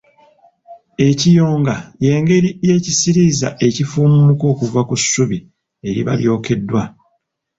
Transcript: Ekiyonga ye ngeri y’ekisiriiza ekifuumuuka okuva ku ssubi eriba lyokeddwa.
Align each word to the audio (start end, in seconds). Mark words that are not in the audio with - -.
Ekiyonga 1.07 1.75
ye 2.05 2.11
ngeri 2.21 2.49
y’ekisiriiza 2.67 3.49
ekifuumuuka 3.67 4.45
okuva 4.53 4.81
ku 4.89 4.95
ssubi 5.01 5.37
eriba 5.87 6.11
lyokeddwa. 6.19 6.83